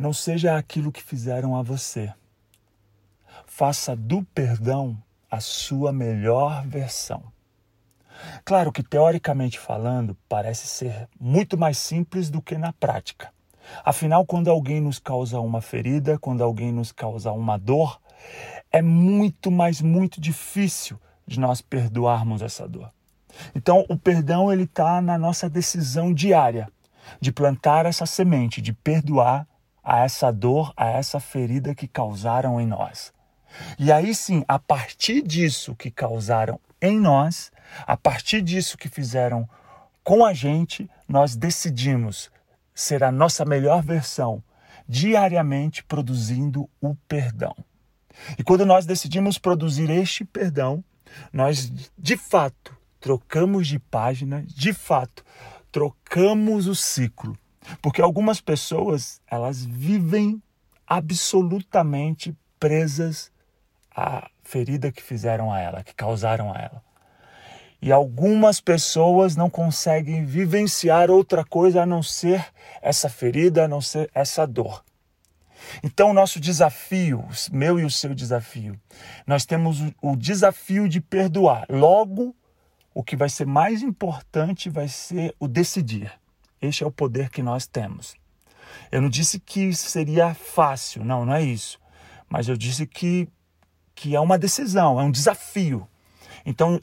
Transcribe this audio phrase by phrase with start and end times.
[0.00, 2.10] Não seja aquilo que fizeram a você.
[3.44, 4.96] Faça do perdão
[5.30, 7.22] a sua melhor versão.
[8.42, 13.30] Claro que, teoricamente falando, parece ser muito mais simples do que na prática.
[13.84, 18.00] Afinal, quando alguém nos causa uma ferida, quando alguém nos causa uma dor,
[18.72, 22.90] é muito, mas muito difícil de nós perdoarmos essa dor.
[23.54, 26.72] Então, o perdão ele está na nossa decisão diária
[27.20, 29.46] de plantar essa semente, de perdoar
[29.82, 33.12] a essa dor, a essa ferida que causaram em nós.
[33.78, 37.50] E aí sim, a partir disso que causaram em nós,
[37.86, 39.48] a partir disso que fizeram
[40.02, 42.30] com a gente, nós decidimos
[42.74, 44.42] ser a nossa melhor versão,
[44.88, 47.54] diariamente produzindo o perdão.
[48.38, 50.82] E quando nós decidimos produzir este perdão,
[51.32, 55.24] nós de fato trocamos de página, de fato
[55.70, 57.36] trocamos o ciclo.
[57.80, 60.42] Porque algumas pessoas, elas vivem
[60.86, 63.30] absolutamente presas
[63.94, 66.82] à ferida que fizeram a ela, que causaram a ela.
[67.82, 72.44] E algumas pessoas não conseguem vivenciar outra coisa a não ser
[72.82, 74.84] essa ferida, a não ser essa dor.
[75.82, 78.78] Então, o nosso desafio, meu e o seu desafio,
[79.26, 81.66] nós temos o desafio de perdoar.
[81.70, 82.34] Logo,
[82.92, 86.12] o que vai ser mais importante vai ser o decidir.
[86.60, 88.14] Este é o poder que nós temos.
[88.90, 91.78] Eu não disse que seria fácil, não, não é isso.
[92.28, 93.28] Mas eu disse que,
[93.94, 95.88] que é uma decisão, é um desafio.
[96.44, 96.80] Então,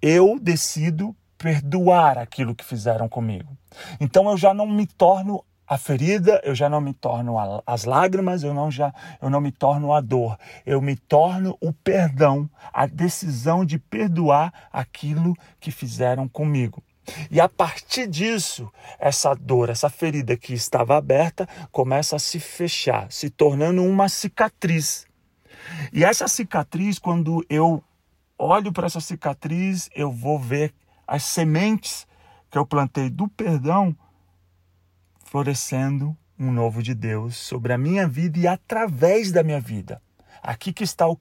[0.00, 3.56] eu decido perdoar aquilo que fizeram comigo.
[4.00, 7.84] Então, eu já não me torno a ferida, eu já não me torno a, as
[7.84, 12.48] lágrimas, eu não já eu não me torno a dor, eu me torno o perdão,
[12.72, 16.82] a decisão de perdoar aquilo que fizeram comigo.
[17.30, 23.10] E a partir disso, essa dor, essa ferida que estava aberta, começa a se fechar,
[23.10, 25.06] se tornando uma cicatriz.
[25.92, 27.82] E essa cicatriz, quando eu
[28.38, 30.74] olho para essa cicatriz, eu vou ver
[31.06, 32.06] as sementes
[32.50, 33.96] que eu plantei do perdão
[35.24, 40.00] florescendo um novo de Deus sobre a minha vida e através da minha vida.
[40.42, 41.18] Aqui que está o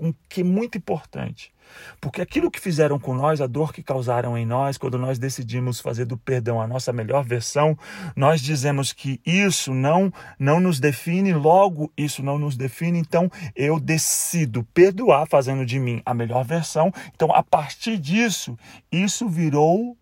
[0.00, 1.52] um que é muito importante.
[2.00, 5.80] Porque aquilo que fizeram com nós, a dor que causaram em nós, quando nós decidimos
[5.80, 7.76] fazer do perdão a nossa melhor versão,
[8.14, 13.80] nós dizemos que isso não não nos define, logo isso não nos define, então eu
[13.80, 16.92] decido perdoar fazendo de mim a melhor versão.
[17.14, 18.56] Então, a partir disso,
[18.90, 19.96] isso virou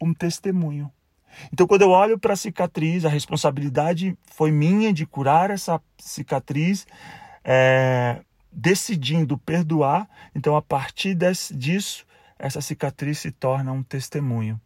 [0.00, 0.90] um testemunho.
[1.52, 6.86] Então, quando eu olho para a cicatriz, a responsabilidade foi minha de curar essa cicatriz,
[7.44, 8.20] é,
[8.52, 10.08] decidindo perdoar.
[10.34, 12.06] Então, a partir desse, disso,
[12.38, 14.60] essa cicatriz se torna um testemunho.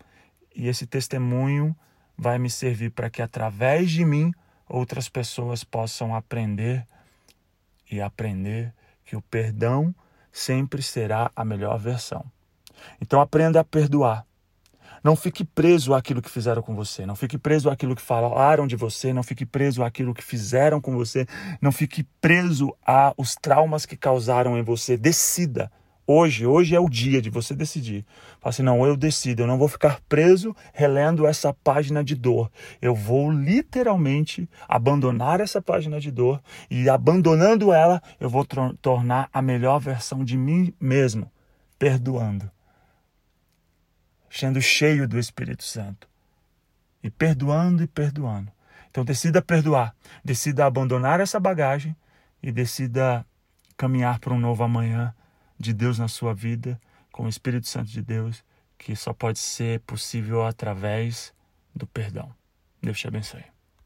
[0.54, 1.76] E esse testemunho
[2.16, 4.32] vai me servir para que, através de mim,
[4.68, 6.86] outras pessoas possam aprender
[7.90, 8.72] e aprender
[9.04, 9.94] que o perdão
[10.30, 12.24] sempre será a melhor versão.
[13.00, 14.26] Então, aprenda a perdoar.
[15.02, 18.76] Não fique preso àquilo que fizeram com você, não fique preso àquilo que falaram de
[18.76, 21.26] você, não fique preso àquilo que fizeram com você,
[21.60, 24.96] não fique preso aos traumas que causaram em você.
[24.96, 25.72] Decida.
[26.06, 28.04] Hoje, hoje é o dia de você decidir.
[28.40, 32.50] Fala assim, não, eu decido, eu não vou ficar preso relendo essa página de dor.
[32.80, 36.40] Eu vou literalmente abandonar essa página de dor
[36.70, 38.44] e abandonando ela, eu vou
[38.80, 41.30] tornar a melhor versão de mim mesmo,
[41.78, 42.50] perdoando
[44.38, 46.08] sendo cheio do Espírito Santo.
[47.02, 48.50] E perdoando e perdoando.
[48.90, 49.94] Então decida perdoar,
[50.24, 51.96] decida abandonar essa bagagem
[52.42, 53.26] e decida
[53.76, 55.14] caminhar para um novo amanhã
[55.58, 58.44] de Deus na sua vida, com o Espírito Santo de Deus,
[58.78, 61.32] que só pode ser possível através
[61.74, 62.34] do perdão.
[62.82, 63.51] Deus te abençoe.